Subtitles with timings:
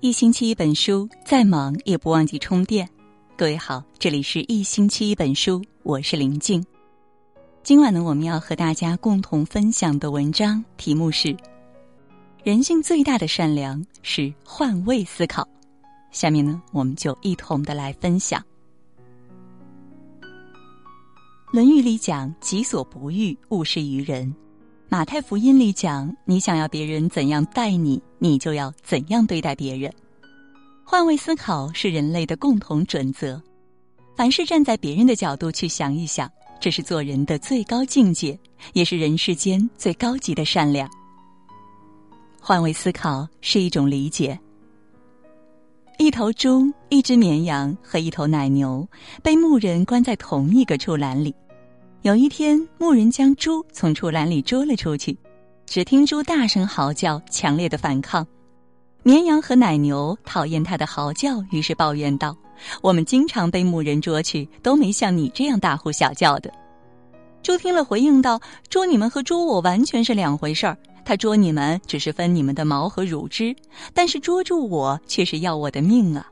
[0.00, 2.86] 一星期一本书，再忙也不忘记充电。
[3.34, 6.62] 各位好，这里是一星期一本书，我是林静。
[7.62, 11.34] 今晚呢，我们要和大家共同分享的文章题目是：
[12.44, 15.48] 人性最大的善良是换位思考。
[16.10, 18.38] 下面呢，我们就一同的来分享。
[21.52, 24.32] 《论语》里讲：“己所不欲，勿施于人。”
[24.88, 29.92] 马太福音里讲：“你想要别人怎样待你，你就要怎样对待别人。”
[30.84, 33.42] 换位思考是人类的共同准则。
[34.16, 36.30] 凡是站在别人的角度去想一想，
[36.60, 38.38] 这是做人的最高境界，
[38.72, 40.88] 也是人世间最高级的善良。
[42.40, 44.38] 换位思考是一种理解。
[45.98, 48.86] 一头猪、一只绵羊和一头奶牛
[49.22, 51.34] 被牧人关在同一个畜栏里。
[52.06, 55.18] 有一天，牧人将猪从畜栏里捉了出去，
[55.66, 58.24] 只听猪大声嚎叫，强烈的反抗。
[59.02, 62.36] 绵羊和奶牛讨厌它的嚎叫，于是抱怨道
[62.80, 66.48] ：“我们经常被牧人捉去，都没像你这样大呼小叫的。”
[67.42, 70.78] 猪听了回应道：“捉你们和捉我完全是两回事儿。
[71.04, 73.52] 他捉你们只是分你们的毛和乳汁，
[73.92, 76.24] 但是捉住我却是要我的命啊！”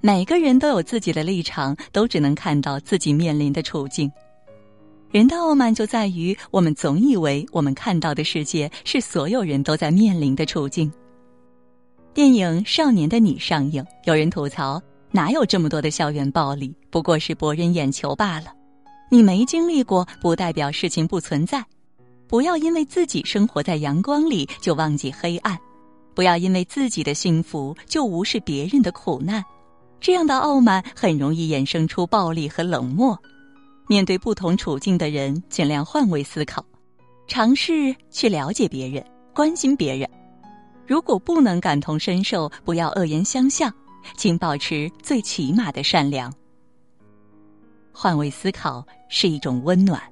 [0.00, 4.08] 每个人都有自己的立场，都只能看到自己面临的处境。
[5.12, 10.90] 人的傲慢就在于，我们总以为我们看到的世界是所有人都在面临的处境。
[12.14, 16.74] 电影《少年的你》上映，有人吐槽：哪有这么多的校园暴力？
[16.88, 18.54] 不过是博人眼球罢了。
[19.10, 21.62] 你没经历过，不代表事情不存在。
[22.26, 25.58] 不要因为自己生活在阳光里就忘记黑暗，
[26.14, 29.44] 不要因为自己的幸福就无视别人的苦难。
[30.00, 33.18] 这样的傲慢很容易衍生出暴力和冷漠。
[33.92, 36.64] 面对不同处境的人，尽量换位思考，
[37.28, 40.08] 尝试去了解别人，关心别人。
[40.86, 43.70] 如果不能感同身受，不要恶言相向，
[44.16, 46.32] 请保持最起码的善良。
[47.92, 50.02] 换位思考是一种温暖。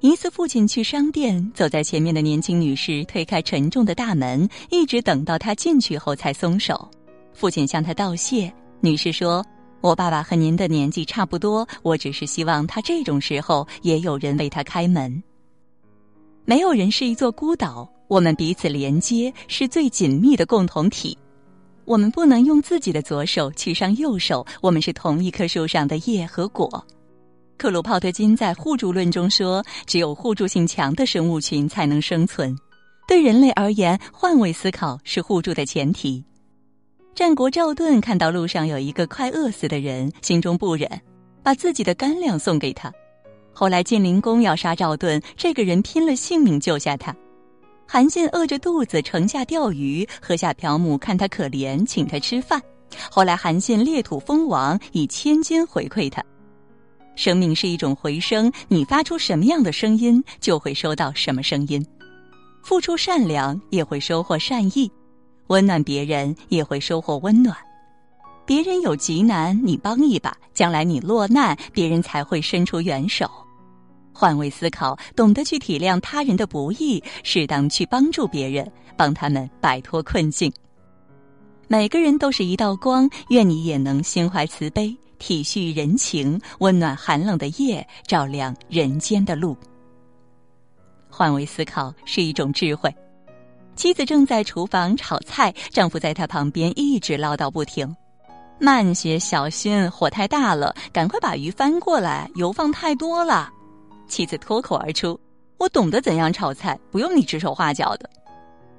[0.00, 6.90] 一次，父亲去商店，走在前面的年轻女士推开沉重的大门，一直等到他进去后才松手。
[7.32, 9.46] 父亲向他道谢，女士说。
[9.84, 15.22] 我爸爸和您的年纪差不多，我只是希望他这种时候也有人为他开门。
[16.46, 21.14] 没有人是一座孤岛，我们彼此连接，是最紧密的共同体。
[21.84, 26.82] 我们不能用自己的左手去伤右手，我们是同一棵树上的叶和果。
[27.58, 32.56] 克鲁泡特金在互助论中说，只有互助性强的生物群才能生存。
[33.06, 36.24] 对人类而言，换位思考是互助的前提。
[37.14, 40.88] 战国赵盾看到路上有一个快饿死的人，心中不忍，
[41.44, 42.92] 把自己的干粮送给他。
[43.52, 47.14] 后来晋灵公要杀赵盾，这个人拼了性命救下他。
[47.86, 52.60] 韩信饿着肚子城下钓鱼，喝下嫖母看他可怜，请他吃饭。
[53.08, 56.20] 后来韩信裂土封王，以千金回馈他。
[57.14, 61.84] 生命是一种回声，你发出什么样的声音，就会收到什么声音。
[62.64, 64.90] 付出善良，也会收获善意。
[65.48, 67.56] 温暖别人也会收获温暖，
[68.46, 73.30] 别人有急难你帮一把，将来你落难，别人才会伸出援手。
[74.12, 80.52] 换位思考，懂得去体谅他人的不易，适当去帮助别人，帮他们摆脱困境。
[81.66, 89.56] 每个人都是一道光，愿你也能心怀慈悲，体恤人情，温暖寒冷的夜，照亮人间的路。
[91.10, 92.94] 换位思考是一种智慧。
[93.76, 97.94] 妻子正在厨房炒菜，丈夫在她旁边一直唠叨不停
[98.58, 103.50] ：“慢些，小心，火太大了，赶快把鱼翻过来，油放太多了。”
[104.06, 105.18] 妻子脱口而出
[105.58, 108.08] ：“我懂得怎样炒菜，不用你指手画脚的。”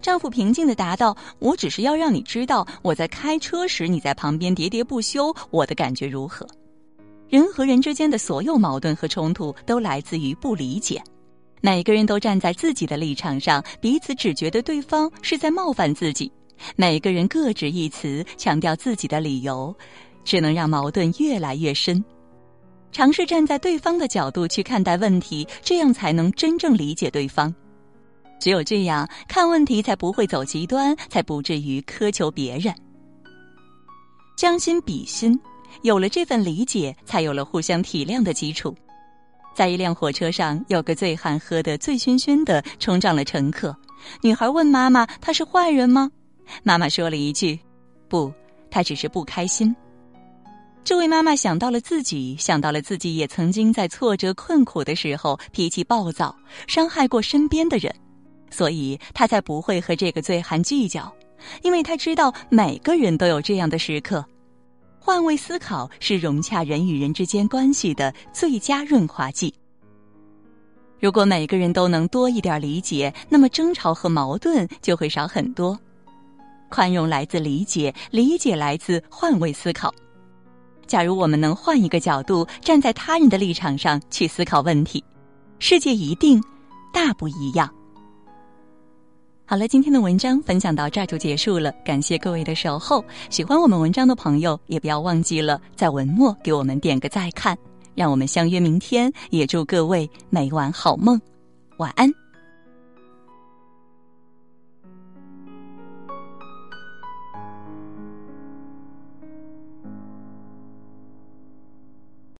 [0.00, 6.46] 丈夫平静的答道：“我只是要让你知道，我在开车时你在旁边喋喋不休，我的感觉如何。”
[7.30, 11.02] 人和人之间的所有矛盾和冲突，都来自于不理解。
[11.64, 16.30] 每个人都站在自己的立场上，彼此只觉得对方是在冒犯自己。
[16.76, 19.74] 每个人各执一词，强调自己的理由，
[20.26, 22.04] 只能让矛盾越来越深。
[22.92, 27.52] 尝试站在对方的角度去看待问题，这样才能真正理解对方。
[28.38, 32.74] 只有这样看问题，才不会走极端，才不至于苛求别人。
[34.36, 35.34] 将心比心，
[35.80, 38.76] 有了这份理解，才有了互相体谅的基础。
[39.54, 43.74] 在一辆火车上，有个醉汉喝得醉醺醺的，冲撞了乘客。
[44.20, 46.10] 女孩问妈妈：“他是坏人吗？”
[46.62, 47.58] 妈妈说了一句
[48.08, 48.32] ：“不，
[48.70, 49.74] 他只是不开心。”
[50.84, 56.36] 这位妈妈想到了自己，想到了自己也曾经在挫折困苦的时候脾气暴躁，
[56.66, 57.94] 伤害过身边的人，
[58.50, 61.10] 所以她才不会和这个醉汉计较。
[61.62, 64.24] 因为他知道每个人都有这样的时刻。
[65.06, 69.52] 换位思考是融洽人与人之间关系的最佳润滑剂。
[70.98, 75.78] 如果每个人都能多一点理解，那么争吵和矛盾就会少很多。
[76.70, 79.94] 宽容来自理解，理解来自换位思考。
[80.86, 85.04] 假如我们能换一个角度，站在他人的立场上去思考问题，
[85.58, 86.42] 世界一定
[86.94, 87.70] 大不一样。
[89.46, 93.04] 好了，今天的文章分享到这儿就结束了，感谢各位的守候。
[93.28, 97.56] 喜欢我们文章的朋友，也不要忘记了在文末给我们点个再看。
[97.94, 101.20] 让我们相约明天，也祝各位每晚好梦，
[101.76, 102.23] 晚安。